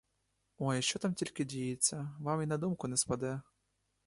[0.57, 3.41] Ой, що там тільки діється— вам і на думку не спаде.